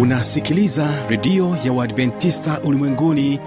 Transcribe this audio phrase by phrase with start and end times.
[0.00, 3.40] unasikiliza redio ya uadventista ulimwenguni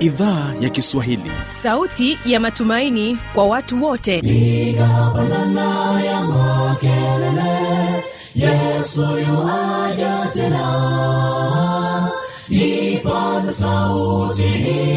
[0.00, 1.30] idhaa ya kiswahili.
[1.42, 4.18] Sauti ya matumaini kwa watu wote.
[4.18, 8.04] Ikapandana ya makelele
[8.34, 12.10] yesu yuaja tena.
[12.48, 14.42] Ipaza sauti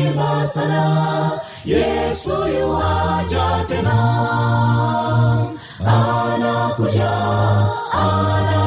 [0.06, 1.32] imba sana
[1.66, 3.94] yesu yuaja tena.
[5.86, 7.12] Anakuja
[7.92, 8.67] anakuja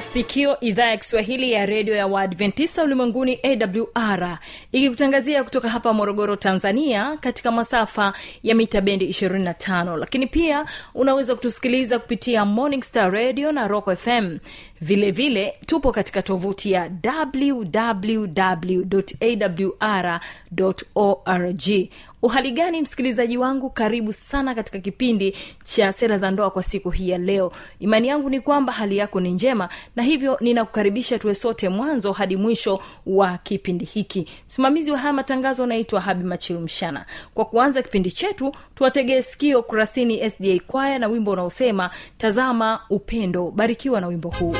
[0.00, 4.38] sikio idhaa ya kiswahili ya redio ya waadventista ulimwenguni awr
[4.72, 11.98] ikikutangazia kutoka hapa morogoro tanzania katika masafa ya mita bendi 25 lakini pia unaweza kutusikiliza
[11.98, 14.38] kupitia morning star radio na rock fm
[14.80, 18.16] vile vile tupo katika tovuti ya wwwawr
[20.94, 21.88] org.
[22.22, 23.70] Uhali gani msikilizaji wangu?
[23.70, 27.52] Karibu sana katika kipindi cha sera za ndoa kwa siku hii ya leo.
[27.80, 32.36] Imani yangu ni kwamba hali yako ni njema na hivyo ninakukaribisha tuwe sote mwanzo hadi
[32.36, 34.28] mwisho wa kipindi hiki.
[34.48, 37.06] Msimamizi wa haya matangazo anaitwa habi machilu mshana.
[37.34, 44.00] Kwa kuanza kipindi chetu tuwategee sikio kurasini sda kwaya na wimbo unaosema tazama upendo barikiwa
[44.00, 44.54] na wimbo huu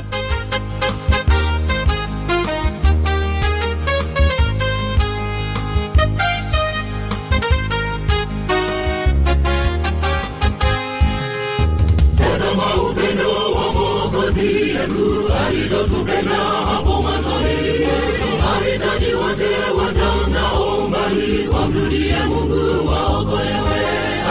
[21.27, 23.81] mbali wamrudie mungu waokolewe.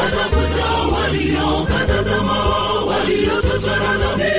[0.06, 4.34] Atafuta waliokata tamaa waliochochora dhambi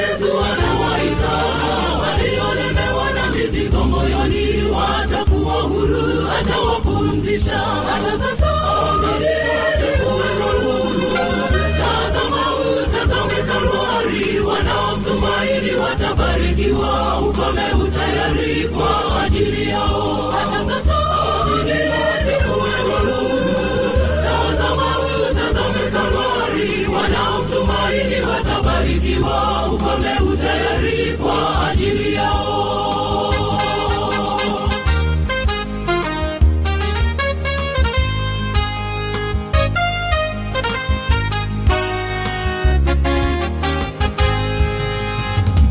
[29.15, 33.35] watabarikiwa ufalme utayari kwa ajili yao.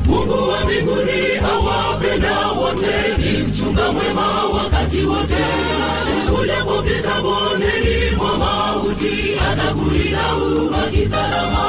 [0.06, 1.22] Mungu wa mbinguni
[1.54, 5.44] awapenda wote ni mchunga mwema wakati wote.
[6.40, 11.65] Ulipopita bondeni mwa mauti atakulinda ubaki salama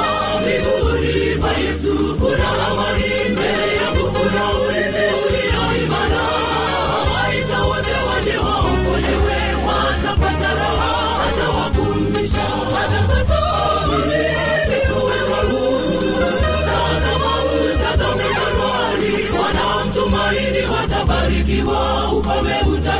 [21.47, 22.96] watabarikiwa ufalme utayari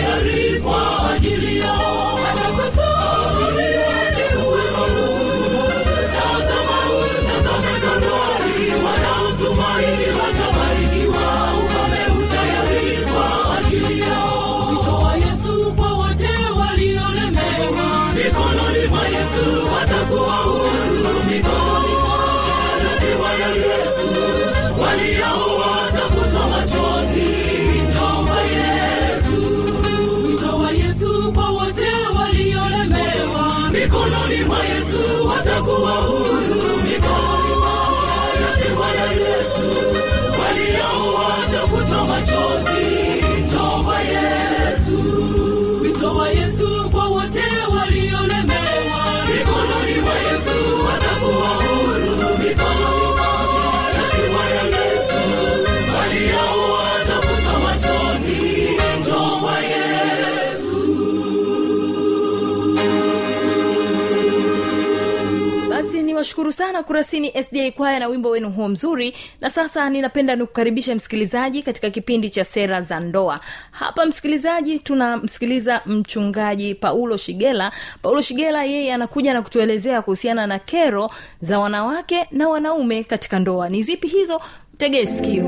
[66.68, 69.14] sana kurasini sda kwaya na wimbo wenu huo mzuri.
[69.42, 73.40] Na sasa ninapenda nikukaribisha msikilizaji katika kipindi cha sera za ndoa.
[73.72, 77.72] Hapa msikilizaji tunamsikiliza mchungaji paulo shigela.
[78.02, 81.10] Paulo shigela yeye anakuja na kutuelezea kuhusiana na kero
[81.42, 83.70] za wanawake na wanaume katika ndoa.
[83.70, 84.42] Ni zipi hizo?
[84.78, 85.44] Tegee sikio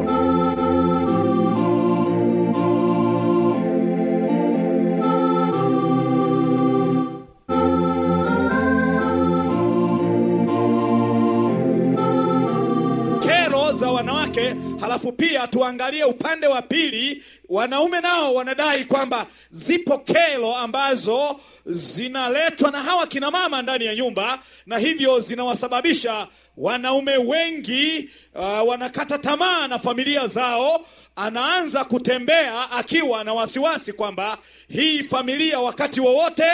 [14.29, 22.71] wake halafu pia tuangalie upande wa pili wanaume nao wanadai kwamba zipo kero ambazo zinaletwa
[22.71, 26.27] na hawa kina mama ndani ya nyumba na hivyo zinawasababisha
[26.57, 30.85] wanaume wengi uh, wanakata tamaa na familia zao.
[31.15, 34.37] Anaanza kutembea akiwa na wasiwasi kwamba
[34.69, 36.45] hii familia wakati wowote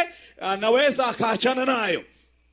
[0.42, 2.04] anaweza akaachana nayo.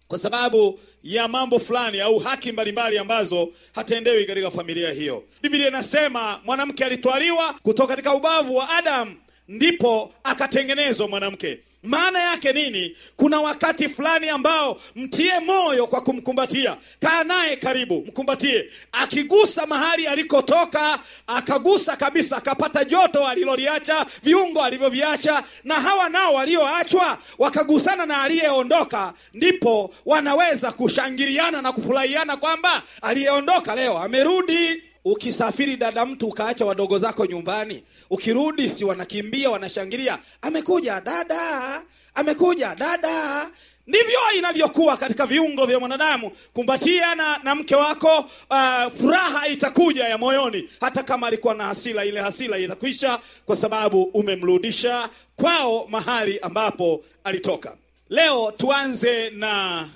[0.08, 5.24] Kwa sababu ya mambo fulani au haki mbalimbali ambazo hatendewi katika familia hiyo.
[5.42, 9.16] Biblia inasema mwanamke alitwaliwa kutoka katika ubavu wa adamu
[9.48, 12.96] ndipo akatengenezwa mwanamke maana yake nini?
[13.16, 16.76] Kuna wakati fulani ambao mtie moyo kwa kumkumbatia.
[17.00, 18.70] Kaa naye karibu mkumbatie.
[18.92, 28.06] Akigusa mahali alikotoka akagusa kabisa akapata joto aliloliacha viungo alivyoviacha na hawa nao walioachwa wakagusana
[28.06, 36.64] na aliyeondoka ndipo wanaweza kushangiliana na kufurahiana kwamba aliyeondoka leo amerudi ukisafiri dada mtu ukaacha
[36.66, 41.82] wadogo zako nyumbani ukirudi si wanakimbia wanashangilia amekuja dada
[42.14, 43.50] amekuja dada.
[43.86, 46.30] Ndivyo inavyokuwa katika viungo vya mwanadamu.
[46.52, 48.18] Kumbatia na, na mke wako
[48.50, 54.02] uh, furaha itakuja ya moyoni hata kama alikuwa na hasila ile hasila itakwisha kwa sababu
[54.02, 57.76] umemrudisha kwao mahali ambapo alitoka.
[58.10, 59.88] Leo tuanze na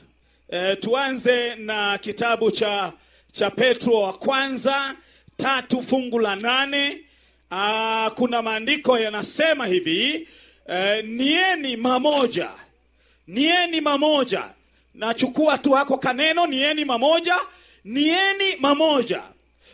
[0.50, 2.93] eh, tuanze na kitabu cha
[3.38, 4.94] cha petro wa kwanza
[5.37, 7.00] tatu fungu la nane.
[7.50, 10.29] Aa, kuna maandiko yanasema hivi
[10.69, 12.50] e, nieni mamoja
[13.27, 14.44] nieni mamoja.
[14.94, 17.37] Nachukua tu hako kaneno nieni mamoja
[17.85, 19.23] nieni mamoja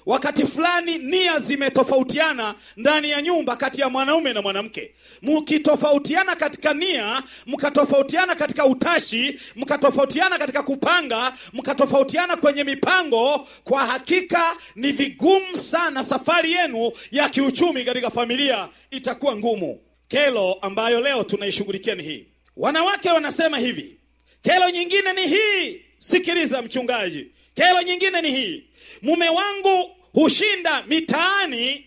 [0.07, 4.95] wakati fulani nia zimetofautiana ndani ya nyumba kati ya mwanaume na mwanamke.
[5.23, 14.93] Mkitofautiana katika nia mkatofautiana katika utashi mkatofautiana katika kupanga mkatofautiana kwenye mipango kwa hakika ni
[14.93, 19.81] vigumu sana safari yenu ya kiuchumi katika familia itakuwa ngumu.
[20.09, 22.27] Kelo ambayo leo tunaishughulikia ni hii.
[22.57, 23.97] Wanawake wanasema hivi.
[24.43, 25.83] Kelo nyingine ni hii.
[25.99, 28.65] Sikiliza mchungaji kelo nyingine ni hii.
[29.03, 31.87] Mume wangu hushinda mitaani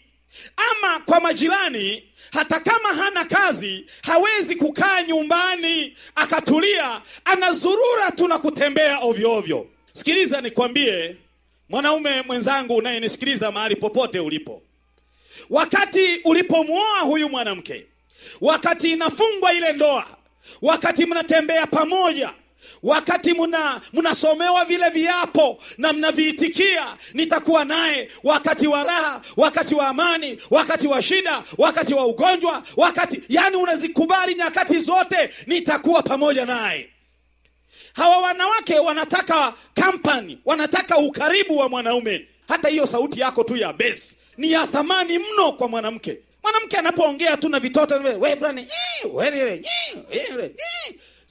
[0.71, 8.99] ama kwa majirani hata kama hana kazi hawezi kukaa nyumbani akatulia anazurura tu na kutembea
[8.99, 9.67] ovyo ovyo.
[9.93, 11.15] Sikiliza nikwambie
[11.69, 14.61] mwanaume mwenzangu unayenisikiliza mahali popote ulipo.
[15.49, 17.85] Wakati ulipomwoa huyu mwanamke
[18.41, 20.05] wakati inafungwa ile ndoa
[20.61, 22.29] wakati mnatembea pamoja
[22.85, 30.37] wakati muna mnasomewa vile viapo na mnaviitikia nitakuwa naye wakati wa raha wakati wa amani
[30.49, 36.89] wakati wa shida wakati wa ugonjwa wakati yani unazikubali nyakati zote nitakuwa pamoja naye.
[37.93, 42.27] Hawa wanawake wanataka kampani wanataka ukaribu wa mwanaume.
[42.47, 46.17] Hata hiyo sauti yako tu ya besi ni ya thamani mno kwa mwanamke.
[46.43, 49.61] Mwanamke anapoongea tu na vitoto we fulani eh, we, eh,
[50.11, 50.51] eh, eh.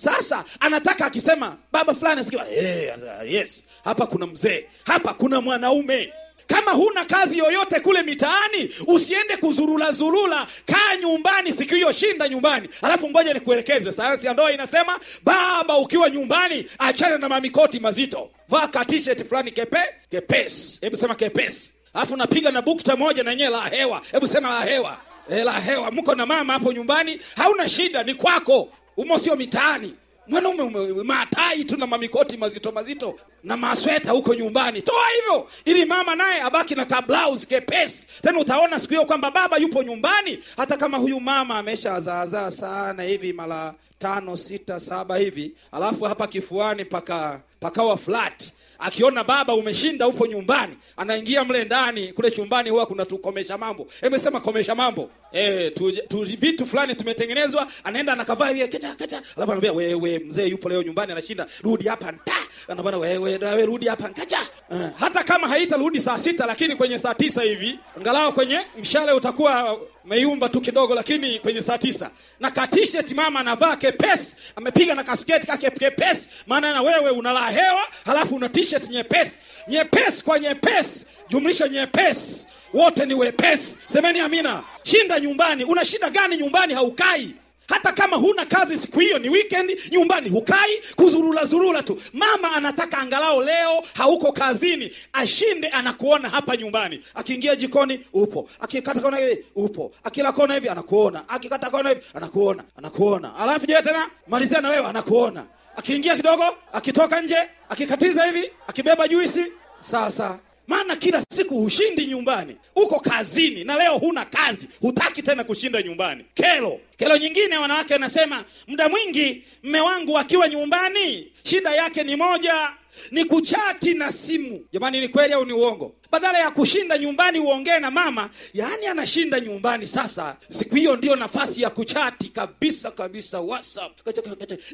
[0.04, 2.92] Sasa anataka akisema baba fulani asikia eh,
[3.28, 6.12] yes hapa kuna mzee hapa kuna mwanaume.
[6.46, 12.68] Kama huna kazi yoyote kule mitaani usiende kuzurula zurula kaa nyumbani siku hiyo shinda nyumbani.
[12.82, 18.30] Alafu ngoja nikuelekeze sayansi ya ndoa inasema baba ukiwa nyumbani achana na mamikoti mazito.
[18.48, 19.78] Vaa ka t-shirt fulani kepe
[20.10, 20.78] kepesi.
[20.80, 21.70] Hebu sema kepesi.
[21.94, 24.02] Alafu napiga na bukta moja na yenyewe la hewa.
[24.12, 24.98] Hebu sema la hewa.
[25.30, 25.90] E, la hewa.
[25.90, 29.94] Mko na mama hapo nyumbani hauna shida ni kwako umo sio mitaani.
[30.26, 34.82] Mwanaume ume- matai tu na mamikoti mazito mazito na masweta huko nyumbani.
[34.82, 38.06] Toa hivyo ili mama naye abaki na kablaus kepesi.
[38.22, 43.32] Tena utaona siku hiyo kwamba baba yupo nyumbani hata kama huyu mama ameshazaazaa sana hivi
[43.32, 48.44] mara tano sita saba hivi alafu hapa kifuani paka pakawa flat.
[48.78, 53.86] Akiona baba umeshinda upo nyumbani anaingia mle ndani kule chumbani huwa kuna tukomesha mambo.
[54.02, 59.52] Emesema komesha mambo e, tu, tu, vitu fulani tumetengenezwa anaenda anakavaa hivi kacha kacha alafu
[59.52, 61.46] anambia wewe mzee yupo leo nyumbani anashinda.
[61.62, 62.32] Rudi hapa nta.
[62.68, 64.38] Anabana wewe wewe rudi hapa kacha.
[64.70, 69.78] uh, hata kama haitarudi saa sita lakini kwenye saa tisa hivi angalau kwenye mshale utakuwa
[70.04, 72.10] umeyumba tu kidogo lakini kwenye saa tisa.
[72.40, 76.28] Na ka t-shirt mama anavaa kepesi amepiga na kasketi kake kepesi.
[76.46, 79.36] Maana na wewe unalaa hewa halafu una t-shirt nyepesi.
[79.68, 83.78] Nyepesi kwa nyepesi jumlisha nyepesi wote ni wepesi.
[83.86, 84.62] Semeni amina.
[84.82, 85.64] Shinda nyumbani.
[85.64, 86.74] Una shida gani nyumbani?
[86.74, 87.34] Haukai.
[87.68, 90.82] Hata kama huna kazi siku hiyo ni weekend nyumbani hukai.
[90.96, 92.02] Kuzurula zurula tu.
[92.12, 97.00] Mama anataka angalau leo hauko kazini ashinde anakuona hapa nyumbani.
[97.14, 98.48] Akiingia jikoni upo.
[98.60, 99.92] Akikata kona hivi upo.
[100.04, 101.28] Akila kona hivi anakuona.
[101.28, 102.64] Akikata kona hivi anakuona.
[102.78, 103.36] Anakuona.
[103.36, 104.10] Alafu je tena?
[104.28, 105.46] Malizia na wewe anakuona.
[105.76, 107.36] Akiingia kidogo akitoka nje
[107.68, 109.46] akikatiza hivi akibeba juisi.
[109.80, 112.56] Sasa maana kila siku hushindi nyumbani.
[112.76, 114.68] Uko kazini na leo huna kazi.
[114.80, 116.24] Hutaki tena kushinda nyumbani.
[116.34, 116.80] Kelo.
[116.96, 122.70] Kelo nyingine wanawake wanasema muda mwingi mme wangu akiwa nyumbani shida yake ni moja
[123.10, 124.66] ni kuchati na simu.
[124.72, 125.94] Jamani ni kweli au ni uongo?
[126.10, 129.86] Badala ya kushinda nyumbani uongee na mama yaani anashinda nyumbani.
[129.86, 133.92] Sasa siku hiyo ndio nafasi ya kuchati kabisa kabisa whatsapp.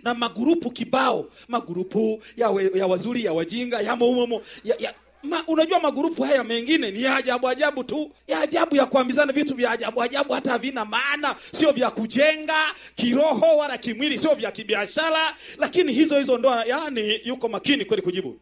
[0.02, 1.26] Na magurupu kibao.
[1.48, 6.44] Magurupu ya, we, ya wazuri ya wajinga ya moumomo ya, ya Ma, unajua magurupu haya
[6.44, 8.10] mengine ni ya ajabu ajabu tu.
[8.26, 11.36] Ya ajabu ya kuambizana vitu vya ajabu ajabu hata havina maana.
[11.52, 12.58] Sio vya kujenga
[12.94, 15.36] kiroho wala kimwili sio vya kibiashara.
[15.58, 18.38] Lakini hizo hizo ndo yani yuko makini kweli kujibu.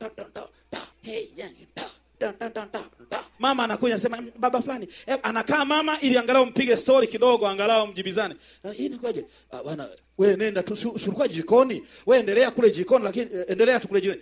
[3.39, 8.35] Mama anakuja anasema baba fulani e, anakaa mama ili angalau mpige story kidogo angalau mjibizane.
[8.65, 8.89] "Ah, hii
[9.51, 10.93] Ah, bwana we nenda tu si-
[11.29, 11.83] jikoni?
[12.07, 14.21] We endelea kule jikoni lakini eh, endelea tu kule jikoni.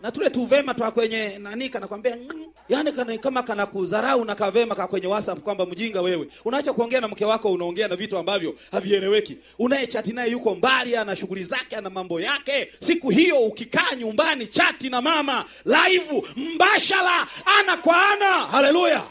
[0.00, 4.74] Na tule tuvema twa kwenye nani kanakwambia "Mm." yaani kana, kama kana kudharau na kavema
[4.74, 6.28] ka kwenye whatsapp kwamba mjinga wewe.
[6.44, 9.36] Unaacha kuongea na mke wako unaongea na vitu ambavyo havieleweki.
[9.58, 12.72] Unayechati naye yuko mbali ana shughuli zake ana mambo yake.
[12.78, 17.26] Siku hiyo ukikaa nyumbani chati na mama live mbashara
[17.60, 18.26] ana kwa ana.
[18.46, 19.02] Haleluya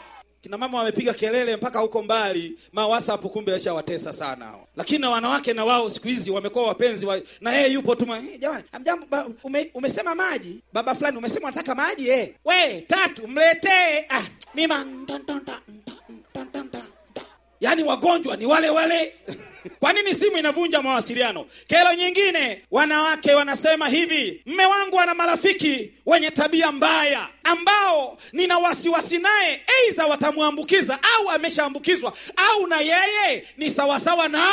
[0.48, 2.58] kina mama wamepiga kelele mpaka huko mbali.
[2.72, 2.86] Ma
[3.28, 7.72] kumbe yashawatesa sana lakini na wanawake na wao siku hizi wamekuwa wapenzi wa, na yeye
[7.72, 9.06] yupo tu "Eh, jamani amjambo
[9.42, 10.62] ume, umesema maji?
[10.72, 12.34] Baba fulani umesema unataka maji eh?
[12.44, 14.06] We tatu mletee.
[14.08, 14.22] Ah
[14.54, 15.58] nta.
[17.60, 19.14] yaani wagonjwa ni wale wale
[19.80, 21.46] kwa nini simu inavunja mawasiliano?
[21.68, 29.18] Kero nyingine wanawake wanasema hivi mme wangu ana marafiki wenye tabia mbaya ambao nina wasiwasi
[29.18, 34.48] naye eidha watamwambukiza au ameshaambukizwa au na yeye ni sawasawa na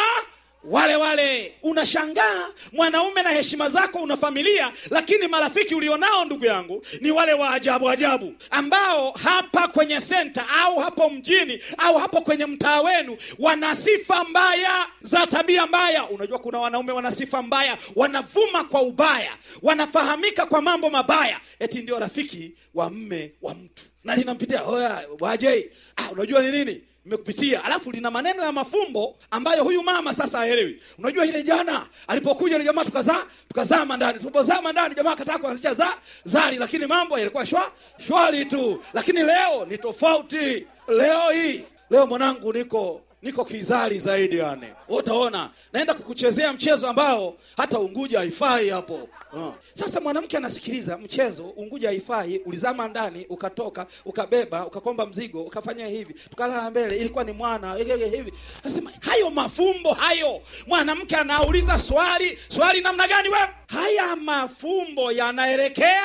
[0.69, 7.12] wale wale unashangaa mwanaume na heshima zako una familia lakini marafiki ulionao ndugu yangu ni
[7.12, 12.81] wale wa ajabu ajabu ambao hapa kwenye senta au hapo mjini au hapo kwenye mtaa
[12.81, 16.10] wenu wana sifa mbaya za tabia mbaya.
[16.10, 19.31] Unajua kuna wanaume wana sifa mbaya wanavuma kwa ubaya
[19.62, 21.39] wanafahamika kwa mambo mabaya.
[21.60, 23.84] Eti ndio rafiki wa mme wa mtu.
[24.03, 25.72] Na linampitia oya wajei.
[25.95, 27.63] ah, unajua ni nini nimekupitia.
[27.63, 30.81] Alafu lina maneno ya mafumbo ambayo huyu mama sasa haelewi.
[31.00, 35.88] Unajua ile jana alipokuja ile jamaa tukazaa tukazama ndani tulipozama ndani jamaa akataka kuanzisha za
[36.24, 37.71] zali lakini mambo yalikuwa shwa
[38.07, 38.83] shwali tu.
[38.93, 40.67] Lakini leo ni tofauti.
[40.88, 44.67] Leo hii leo mwanangu niko niko kizali zaidi yani.
[44.89, 45.50] Utaona.
[45.74, 49.10] Naenda kukuchezea mchezo ambao hata unguja haifai hapo.
[49.34, 49.53] Uh.
[49.74, 56.70] sasa mwanamke anasikiliza mchezo unguja haifai ulizama ndani ukatoka ukabeba ukakomba mzigo ukafanya hivi tukalala
[56.72, 58.34] mbele ilikuwa ni mwana hivi hivi.
[58.63, 60.41] Nasema hayo mafumbo hayo.
[60.67, 63.39] Mwanamke anauliza swali swali namna gani we?
[63.67, 66.03] Haya mafumbo yanaelekea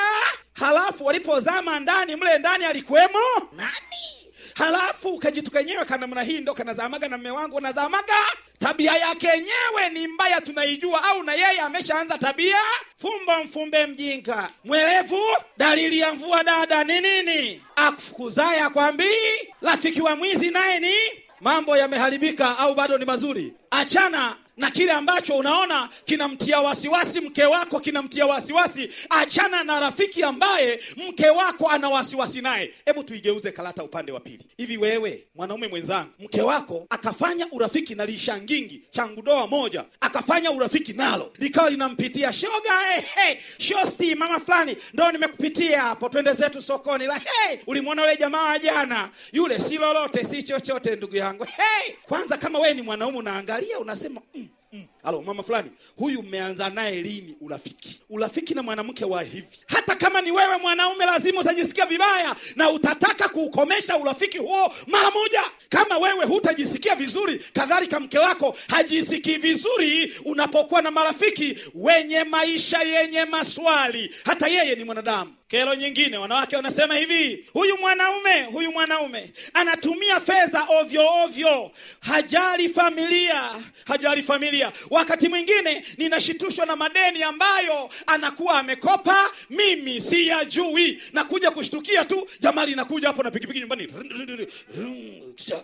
[0.53, 3.19] halafu walipozama ndani mle ndani alikuwemo?
[3.57, 4.20] Nani
[4.65, 8.13] halafu ukajitu kenyewe kanamna hii ndo kanazamaga na mme wangu anazamaga.
[8.59, 11.03] tabia yake yenyewe ni mbaya tunaijua.
[11.03, 12.57] Au na yeye ameshaanza tabia?
[12.97, 14.47] Fumbo mfumbe mjinga.
[14.63, 15.21] Mwelevu
[15.57, 17.61] dalili ya mvua dada ni nini?
[17.75, 19.47] Akufukuzaye akwambii.
[19.61, 20.93] Rafiki wa mwizi naye ni?
[21.41, 23.53] Mambo yameharibika au bado ni mazuri?
[23.71, 30.79] Achana na kile ambacho unaona kinamtia wasiwasi mke wako kinamtia wasiwasi achana na rafiki ambaye
[31.07, 32.73] mke wako ana wasiwasi naye.
[32.85, 34.45] Hebu tuigeuze karata upande wa pili.
[34.57, 41.33] Hivi wewe mwanaume mwenzangu mke wako akafanya urafiki na lishangingi changudoa moja akafanya urafiki nalo
[41.39, 47.05] likawa linampitia shoga hey, hey, shosti mama fulani ndo nimekupitia hapo twende zetu sokoni.
[47.05, 49.09] La hey, ulimwona ule jamaa wa jana?
[49.33, 51.43] Yule si lolote si chochote ndugu yangu.
[51.43, 54.87] Hey, kwanza kama wewe ni mwanaume unaangalia unasema mm, Mm.
[55.03, 58.01] Halo mama fulani, huyu mmeanza naye lini urafiki?
[58.09, 63.29] Urafiki na mwanamke wa hivi, hata kama ni wewe mwanaume, lazima utajisikia vibaya na utataka
[63.29, 65.41] kuukomesha urafiki huo mara moja.
[65.69, 73.25] Kama wewe hutajisikia vizuri, kadhalika mke wako hajisikii vizuri unapokuwa na marafiki wenye maisha yenye
[73.25, 74.15] maswali.
[74.25, 75.33] Hata yeye ni mwanadamu.
[75.47, 83.41] Kero nyingine, wanawake wanasema hivi, huyu mwanaume huyu mwanaume anatumia fedha ovyo ovyo, hajali familia,
[83.85, 84.71] hajali familia.
[84.91, 93.07] Wakati mwingine ninashitushwa na madeni ambayo anakuwa amekopa, mimi siyajui, nakuja kushtukia tu, jamani, nakuja
[93.07, 93.87] hapo na pikipiki nyumbani,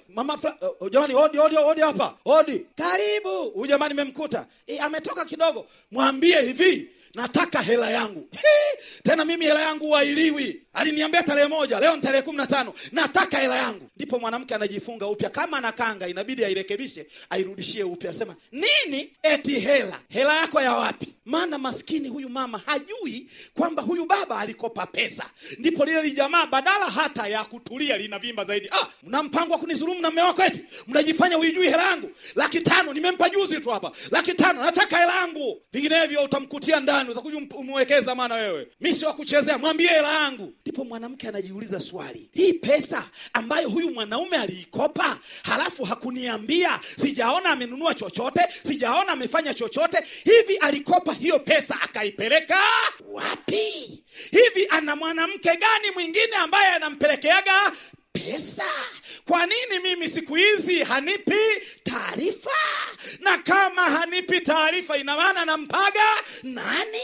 [0.09, 3.49] mama fla, uh, jamani, odi odi odi hapa, odi, karibu.
[3.49, 8.27] Huyu jamani memkuta e, ametoka kidogo, mwambie hivi nataka hela yangu.
[8.31, 12.73] Hii, tena mimi hela yangu wailiwi aliniambia tarehe moja leo ni tarehe kumi na tano.
[12.91, 13.89] Nataka hela yangu.
[13.95, 15.29] Ndipo mwanamke anajifunga upya.
[15.29, 18.09] Kama na kanga inabidi airekebishe airudishie upya.
[18.11, 19.13] Asema nini?
[19.23, 19.99] Eti hela.
[20.09, 21.13] Hela yako ya wapi?
[21.25, 25.25] Maana maskini huyu mama hajui kwamba huyu baba alikopa pesa.
[25.59, 28.69] Ndipo lile lijamaa badala hata ya kutulia linavimba zaidi.
[28.71, 30.61] Ah, mna mpango wa kunizulumu na wako eti?
[30.87, 32.11] Mnajifanya huijui hela yangu?
[32.35, 33.91] Laki tano nimempa juzi tu hapa.
[34.11, 35.61] Laki tano nataka hela yangu.
[35.73, 38.67] Vinginevyo utamkutia ndani utakuja ump- umwekeza maana wewe.
[38.81, 40.53] Mi sio kuchezea mwambie hela yangu.
[40.61, 48.41] Ndipo mwanamke anajiuliza swali hii pesa ambayo huyu mwanaume aliikopa halafu hakuniambia sijaona amenunua chochote
[48.63, 52.59] sijaona amefanya chochote hivi alikopa hiyo pesa akaipeleka
[53.07, 54.03] wapi?
[54.31, 57.71] Hivi ana mwanamke gani mwingine ambaye anampelekeaga
[58.19, 58.63] pesa.
[59.27, 61.39] Kwa nini mimi siku hizi hanipi
[61.83, 62.49] taarifa?
[63.19, 66.01] Na kama hanipi taarifa ina maana nampaga
[66.43, 67.01] nani?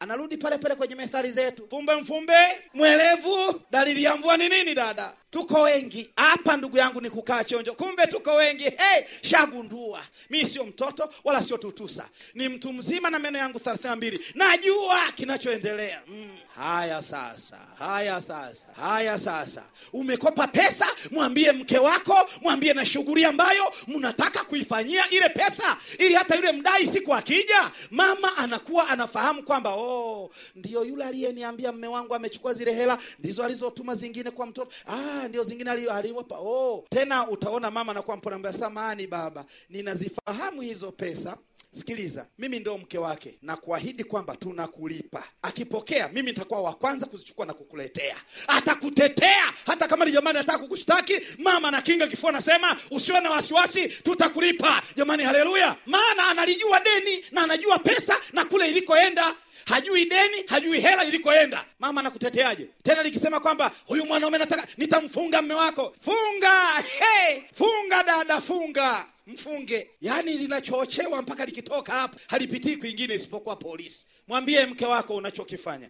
[0.00, 1.66] Anarudi pale pale kwenye methali zetu.
[1.70, 2.34] Fumbe mfumbe
[2.74, 3.62] mwelevu.
[3.70, 6.10] Dalili ya mvua ni nini dada tuko wengi.
[6.16, 7.72] Hapa ndugu yangu ni kukaa chonjo.
[7.74, 8.62] Kumbe tuko wengi.
[8.64, 10.00] Hey, shagundua.
[10.30, 12.08] Mi sio mtoto wala sio tutusa.
[12.34, 14.20] Ni mtu mzima na meno yangu thelathini mbili.
[14.34, 16.02] Najua kinachoendelea.
[16.08, 16.36] Mm.
[16.56, 19.64] haya sasa haya sasa haya sasa.
[19.92, 26.34] Umekopa pesa mwambie mke wako mwambie na shughuli ambayo mnataka kuifanyia ile pesa ili hata
[26.36, 32.54] yule mdai siku akija mama anakuwa anafahamu kwamba oh, ndio yule aliyeniambia mme wangu amechukua
[32.54, 34.70] zile hela ndizo alizotuma zingine kwa mtoto.
[34.86, 36.36] Ah, ndio zingine ali- aliwapa.
[36.38, 36.84] Oh.
[36.90, 41.36] tena utaona mama anakuwa mpona samani baba ninazifahamu hizo pesa.
[41.74, 43.38] Sikiliza mimi ndo mke wake.
[43.42, 45.24] Na kuahidi kwamba tunakulipa.
[45.42, 48.16] Akipokea mimi nitakuwa wa kwanza kuzichukua na kukuletea.
[48.48, 51.20] Atakutetea hata kama ni jamani ataka kukushtaki.
[51.38, 54.82] Mama na kinga kifua nasema usiwe na wasiwasi tutakulipa.
[54.96, 55.76] Jamani haleluya.
[55.86, 59.34] Maana analijua deni na anajua pesa na kule ilikoenda
[59.66, 61.64] hajui deni hajui hela ilikoenda.
[61.78, 62.66] Mama anakuteteaje?
[62.82, 65.96] Tena likisema kwamba huyu mwanaume nataka nitamfunga mme wako.
[66.04, 66.84] Funga!
[66.98, 69.06] Hey, funga dada funga!
[69.26, 69.90] Mfunge.
[70.00, 74.06] Yaani linachochewa mpaka likitoka hapa halipitii kwingine isipokuwa polisi.
[74.28, 75.88] Mwambie mke wako unachokifanya.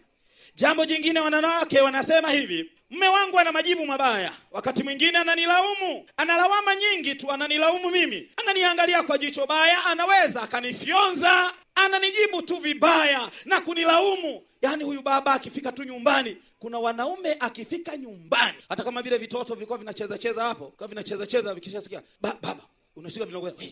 [0.55, 4.31] Jambo jingine wanawake wanasema hivi mme wangu ana majibu mabaya.
[4.51, 6.05] Wakati mwingine ananilaumu.
[6.17, 8.29] Analawama nyingi tu ananilaumu mimi.
[8.37, 14.41] Ananiangalia kwa jicho baya anaweza akanifyonza ananijibu tu vibaya na kunilaumu.
[14.61, 18.57] Yaani huyu baba akifika tu nyumbani kuna wanaume akifika nyumbani.
[18.69, 22.63] Hata kama vile vitoto vilikuwa vinacheza cheza hapo kwa vinacheza cheza vikishasikia ba, baba
[22.95, 23.63] unashika vinakwenda.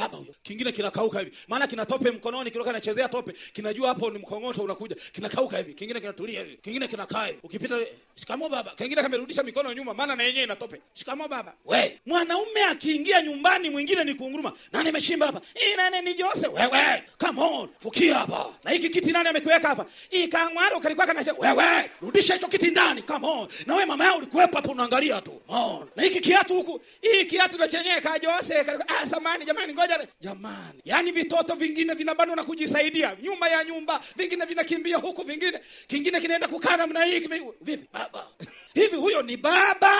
[0.00, 0.34] Baba huyo.
[0.42, 1.32] Kingine kinakauka hivi.
[1.48, 3.32] Maana kina tope mkononi kiloka anachezea tope.
[3.52, 4.96] Kinajua hapo ni mkongoto unakuja.
[5.12, 5.74] Kinakauka hivi.
[5.74, 6.56] Kingine kinatulia hivi.
[6.56, 7.38] Kingine kinakaa hivi.
[7.42, 7.78] Ukipita
[8.14, 8.70] shikamo baba.
[8.70, 9.94] Kingine kamerudisha mikono nyuma.
[9.94, 10.80] Maana na yenyewe inatope.
[10.94, 11.54] Shikamo baba.
[11.64, 14.52] We mwanaume akiingia nyumbani mwingine ni kuunguruma.
[14.72, 15.40] Nani amechimba hapa?
[15.54, 16.46] Hii nani ni Jose?
[16.48, 18.46] Wewe come on fukia hapa.
[18.64, 19.86] Na hiki kiti nani amekiweka hapa?
[20.10, 23.48] Hii kangwaro kalikuwa kana wewe rudisha hicho kiti ndani come on.
[23.66, 25.42] Na wewe mama yao ulikuwepo hapo unaangalia tu.
[25.48, 25.88] On.
[25.96, 29.89] Na hiki kiatu huku hii kiatu na chenyewe ka kalikuwa ah samani jamani ngoja
[30.20, 33.16] jamani yani vitoto vingine vinabanwa na kujisaidia.
[33.22, 37.18] Nyuma ya nyumba vingine vinakimbia huku vingine kingine kinaenda kukaa namna hii
[37.60, 37.86] vipi?
[37.92, 38.26] Baba.
[38.74, 39.92] Hivi huyo ni baba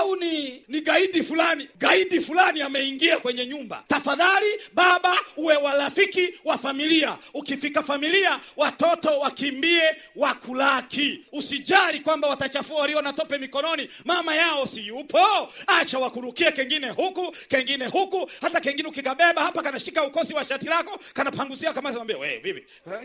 [0.00, 1.68] au ni ni gaidi fulani.
[1.78, 3.84] Gaidi fulani ameingia kwenye nyumba.
[3.88, 7.18] Tafadhali baba uwe warafiki wa familia.
[7.34, 9.82] Ukifika familia watoto wakimbie
[10.16, 11.24] wakulaki.
[11.32, 13.90] Usijali kwamba watachafua walio na tope mikononi.
[14.04, 15.18] Mama yao si yupo.
[15.66, 18.30] Acha wakurukie kengine huku kengine huku.
[18.40, 22.64] Hata kengine ukikabeba hapa kanashika ukosi wa shati lako kanapangusia kamasi mwambie we vipi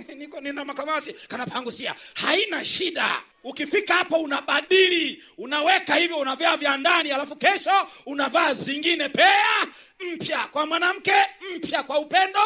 [0.09, 1.95] "Eh, niko nina makamasi kanapangusia.
[2.13, 9.09] Haina shida ukifika hapo unabadili unaweka hivyo unavaa vya ndani alafu kesho unavaa zingine.
[9.09, 9.67] Pea
[9.99, 11.11] mpya kwa mwanamke
[11.55, 12.39] mpya kwa upendo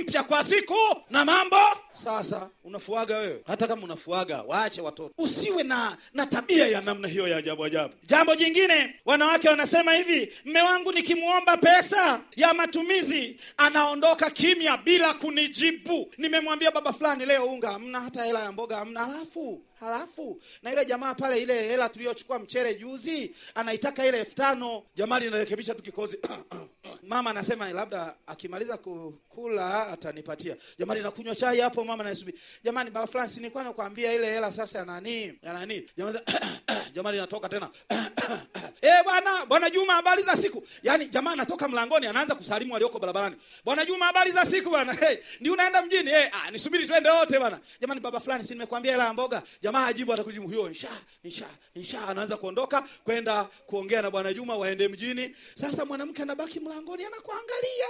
[0.00, 0.74] mpya kwa siku
[1.10, 1.56] na mambo.
[1.92, 3.42] Sasa unafuaga wewe.
[3.46, 5.14] Hata kama unafuaga waache watoto.
[5.18, 7.94] Usiwe na na tabia ya namna hiyo ya ajabu ajabu.
[8.04, 16.12] Jambo jingine wanawake wanasema hivi mme wangu nikimwomba pesa ya matumizi anaondoka kimya bila kunijibu.
[16.18, 19.00] Nimemwambia baba fulani leo unga hamna hata hela ya mboga hamna.
[19.00, 24.82] Halafu halafu na ile jamaa pale ile hela tuliyochukua mchere juzi anaitaka ile elfu tano.
[24.94, 26.18] Jamaa linarekebisha tu kikozi
[27.02, 30.56] mama anasema labda akimaliza kukula atanipatia.
[30.78, 35.38] Jamani nakunywa chai hapo mama naisubiri jamani baba Francis, nilikuwa nakwambia ile hela sasa nani?
[35.42, 35.86] Nani?
[35.96, 36.18] Jamani
[36.94, 37.68] jamani natoka tena.
[38.82, 40.66] Eh bwana bwana Juma habari za siku?
[40.82, 43.36] Yaani jamaa anatoka mlangoni anaanza kusalimu walioko barabarani.
[43.64, 44.92] Bwana Juma habari za siku bwana?
[44.92, 46.10] Hey, ndio unaenda mjini?
[46.10, 47.60] Eh ah nisubiri twende wote bwana.
[47.80, 49.42] Jamani baba fulani si nimekwambia hela mboga?
[49.62, 50.88] Jamaa ajibu atakujibu hiyo insha
[51.24, 55.36] insha insha anaanza kuondoka kwenda kuongea na bwana Juma waende mjini.
[55.54, 57.88] Sasa mwanamke anabaki mlangoni kuangalia na kuangalia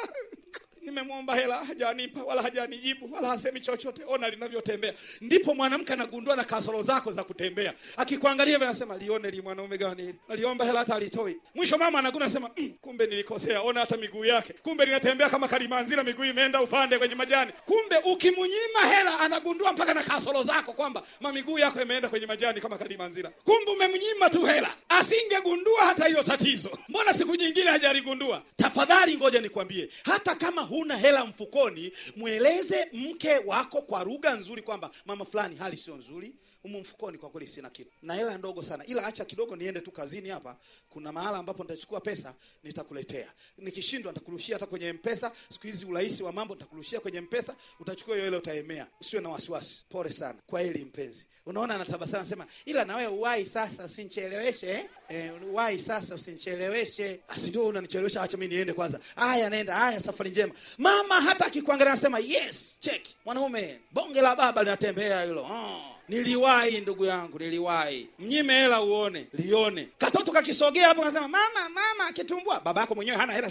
[0.90, 4.02] nimemwomba hela hajanipa wala hajanijibu wala hasemi chochote.
[4.08, 4.94] Ona linavyotembea.
[5.20, 7.72] Ndipo mwanamke anagundua na kasoro zako za kutembea.
[7.96, 10.14] Akikuangalia hivi anasema lione li mwanaume gani hili?
[10.28, 11.36] Naliomba hela hata alitoi.
[11.54, 13.60] Mwisho mama anaguna sema mm, kumbe nilikosea.
[13.62, 14.52] Ona hata miguu yake.
[14.62, 17.52] Kumbe linatembea kama kalimanzira miguu imeenda upande kwenye majani.
[17.64, 22.78] Kumbe ukimnyima hela anagundua mpaka na kasoro zako kwamba mamiguu yako imeenda kwenye majani kama
[22.78, 24.70] kalimanzira kumbe umemnyima tu hela.
[24.88, 26.78] Asingegundua hata hilo tatizo.
[26.88, 28.42] Mbona siku nyingine hajaligundua?
[28.56, 34.90] Tafadhali ngoja nikwambie hata kama huna hela mfukoni mweleze mke wako kwa lugha nzuri kwamba
[35.06, 37.90] mama fulani hali sio nzuri humu mfukoni kwa kweli sina kitu.
[38.02, 38.86] Na hela ndogo sana.
[38.86, 40.56] Ila acha kidogo niende tu kazini hapa
[40.96, 43.28] kuna mahala ambapo nitachukua pesa nitakuletea.
[43.58, 45.32] Nikishindwa nitakurushia hata kwenye mpesa.
[45.48, 47.54] Siku hizi urahisi wa mambo nitakurushia kwenye mpesa.
[47.80, 48.86] Utachukua hiyo utaemea.
[49.00, 49.84] Usiwe na wasiwasi.
[49.88, 50.38] Pole sana.
[50.46, 51.26] Kwa hili mpenzi.
[51.46, 54.84] Unaona anatabasamu nasema ila na uwai sasa usinicheleweshe eh?
[55.08, 57.20] Eh, uwai sasa usinicheleweshe.
[57.28, 58.22] Asi ndio unanichelewesha?
[58.22, 59.00] Acha mimi niende kwanza.
[59.16, 59.74] Haya naenda.
[59.74, 60.54] Haya safari njema.
[60.78, 65.42] Mama hata akikuangalia anasema yes cheki mwanaume bonge la baba linatembea hilo.
[65.42, 65.96] Oh.
[66.08, 69.88] niliwahi ndugu yangu niliwahi mnyime hela uone lione.
[69.98, 73.50] Katoto kakisogea hapo anasema mama mama kitumbua baba yako mwenyewe hana hela.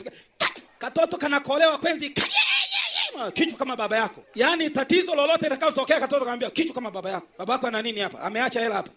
[0.79, 2.09] Katoto kanakolewa kwenzi.
[3.33, 4.23] Kichwa kama baba yako.
[4.35, 7.27] Yaani tatizo lolote litakalotokea katoto kaambia kichwa kama baba yako.
[7.37, 8.19] Baba yako ana nini hapa?
[8.21, 8.89] Ameacha hela hapa.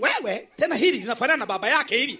[0.00, 2.18] Wewe tena hili linafanana na baba yake hili.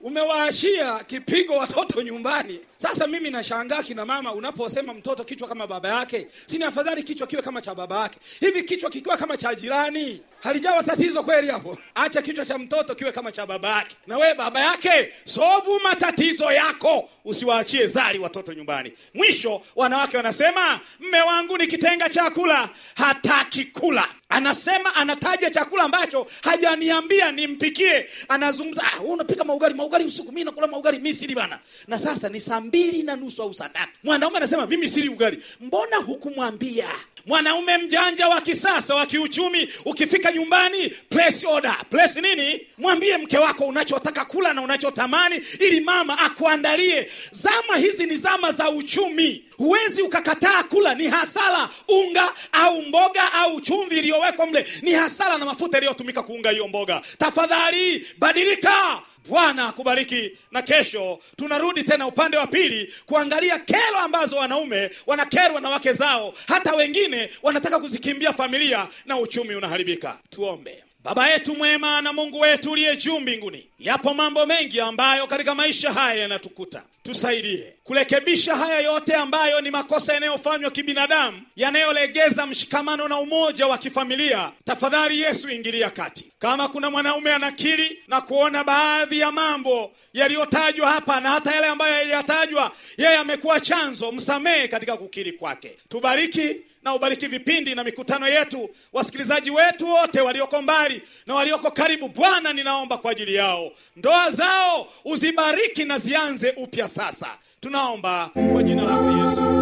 [0.00, 2.60] Umewaashia kipigo watoto nyumbani.
[2.76, 7.42] Sasa mimi nashangaa kina mama unaposema mtoto kichwa kama baba yake sini afadhali kichwa kiwe
[7.42, 8.18] kama cha baba yake?
[8.40, 11.78] Hivi kichwa kikiwa kama cha jirani halijawa tatizo kweli hapo.
[11.94, 13.96] Acha kichwa cha mtoto kiwe kama cha baba yake.
[14.06, 17.08] Na wewe baba yake sovu matatizo yako.
[17.24, 18.92] Usiwaachie zari watoto nyumbani.
[19.14, 24.08] Mwisho wanawake wanasema mme wangu nikitenga chakula hataki kula.
[24.28, 28.08] Anasema anataja chakula ambacho hajaniambia nimpikie.
[28.28, 31.58] Anazungumza ah, wewe unapika maugali maugali usiku mimi nakula maugali mimi sili bana.
[31.86, 33.92] Na sasa ni saa mbili na nusu au saa tatu.
[34.04, 35.42] Mwanaume anasema mimi sili ugali.
[35.60, 36.88] Mbona hukumwambia?
[37.26, 41.76] Mwanaume mjanja wa kisasa wa kiuchumi ukifika nyumbani place order.
[41.90, 42.66] Place nini?
[42.78, 47.10] Mwambie mke wako unachotaka kula na unachotamani ili mama akuandalie.
[47.30, 49.44] Zama hizi ni zama za uchumi.
[49.56, 50.94] Huwezi ukakataa kula.
[50.94, 51.68] Ni hasara.
[51.88, 57.00] Unga au mboga au chumvi iliyowekwa mle ni hasara na mafuta yaliyotumika kuunga hiyo mboga.
[57.18, 60.38] Tafadhali badilika bwana akubariki.
[60.50, 66.34] Na kesho tunarudi tena upande wa pili kuangalia kero ambazo wanaume wanakerwa na wake zao.
[66.48, 70.18] Hata wengine wanataka kuzikimbia familia na uchumi unaharibika.
[70.30, 75.54] Tuombe baba yetu mwema na mungu wetu uliye juu mbinguni yapo mambo mengi ambayo katika
[75.54, 76.82] maisha haya yanatukuta.
[77.02, 84.52] Tusaidie kurekebisha haya yote ambayo ni makosa yanayofanywa kibinadamu yanayolegeza mshikamano na umoja wa kifamilia.
[84.64, 86.32] Tafadhali yesu ingilia kati.
[86.38, 91.94] Kama kuna mwanaume anakiri na kuona baadhi ya mambo yaliyotajwa hapa na hata yale ambayo
[91.94, 95.76] yaliyotajwa yeye amekuwa chanzo msamehe katika kukiri kwake.
[95.88, 96.56] Tubariki
[96.88, 102.08] na ubariki vipindi na mikutano yetu wasikilizaji wetu wote walioko mbali na walioko karibu.
[102.08, 103.72] Bwana ninaomba kwa ajili yao.
[103.96, 107.28] Ndoa zao uzibariki na zianze upya sasa.
[107.60, 109.57] Tunaomba kwa jina lako yesu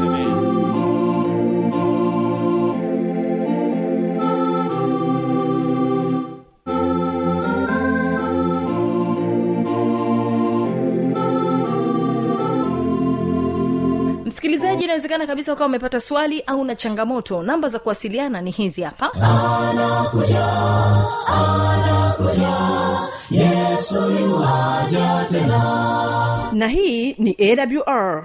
[14.86, 17.42] inawezekana kabisa ukawa umepata swali au na changamoto.
[17.42, 19.12] Namba za kuwasiliana ni hizi hapa.
[19.14, 20.46] Anakuja
[21.26, 22.56] anakuja.
[23.30, 24.02] Yesu
[25.30, 26.50] tena.
[26.52, 28.24] Na hii ni awr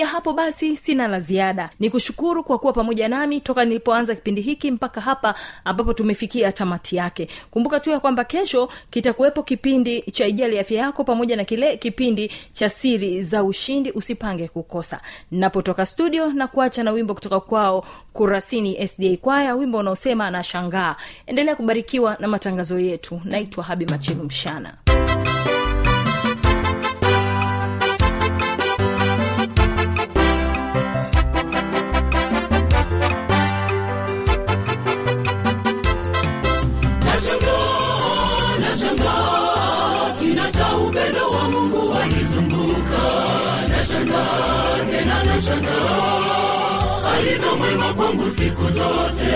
[0.00, 1.70] kufikia hapo basi sina la ziada.
[1.80, 5.34] Ni kushukuru kwa kuwa pamoja nami toka nilipoanza kipindi hiki mpaka hapa
[5.64, 7.28] ambapo tumefikia tamati yake.
[7.50, 12.30] Kumbuka tu ya kwamba kesho kitakuwepo kipindi cha ijali afya yako pamoja na kile kipindi
[12.52, 15.00] cha siri za ushindi usipange kukosa.
[15.30, 21.56] Napotoka studio na kuacha na wimbo kutoka kwao kurasini sda kwaya wimbo unaosema anashangaa endelea
[21.56, 23.20] kubarikiwa na matangazo yetu.
[23.24, 24.74] Naitwa habi machilu mshana
[42.36, 43.02] Mungu wanizunguka.
[43.68, 49.32] Nashangaa tena nashangaa, alivyo mwema kwangu siku zote,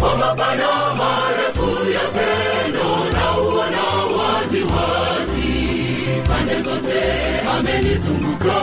[0.00, 0.68] kwa mapana
[0.98, 3.82] marefu ya pendo na uona
[4.16, 7.00] wazi wazi, pande zote
[7.58, 8.54] amenizunguka,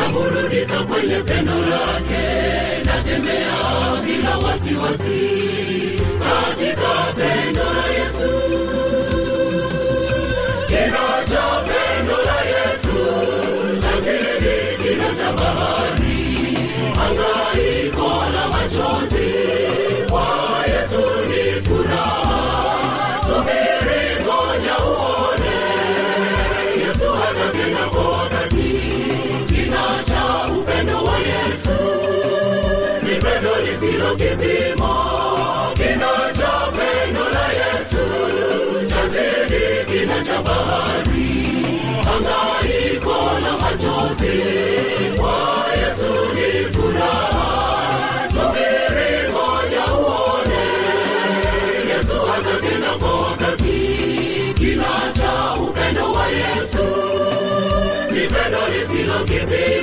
[0.00, 2.24] naburudika kwenye pendo lake,
[2.84, 3.56] natembea
[4.04, 5.20] bila wasiwasi
[6.18, 8.32] katika pendo la Yesu.
[10.66, 11.85] Kina pendo
[34.16, 34.94] kipimo
[35.74, 38.04] kinacho pendo la Yesu
[38.88, 41.28] chazidi kinacho fahari
[42.06, 44.36] hangaiko la machozi
[45.16, 45.36] kwa
[45.80, 48.28] Yesu ni furaha.
[48.28, 50.64] Subiri, ngoja uone,
[51.88, 53.78] Yesu atatenda kwa wakati.
[54.54, 56.86] kinacho upendo wa Yesu
[58.10, 59.75] ni pendo lisilo kipimo.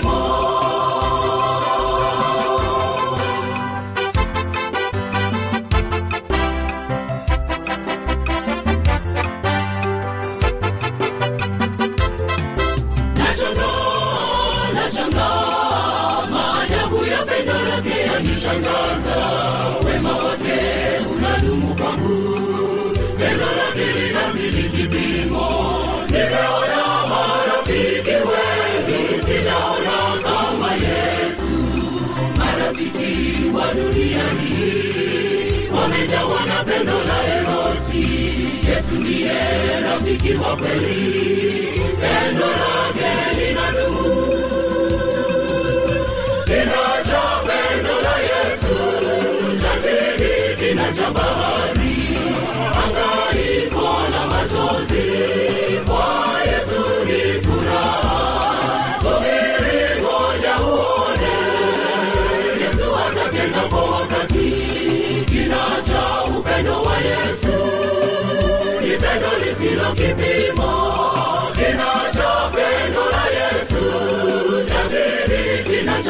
[33.73, 38.07] Marafiki wa dunia hii wamejawa na pendo la erosi.
[38.69, 39.33] Yesu ndiye
[39.81, 44.32] rafiki wa kweli, pendo lake linadumu.
[69.83, 70.71] Lisilo kipimo.
[71.53, 73.83] Kina cha pendo la Yesu
[74.69, 76.03] chazidi kina